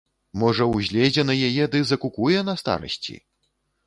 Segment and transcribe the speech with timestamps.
[0.43, 3.15] Можа, узлезе на яе ды закукуе на старасці.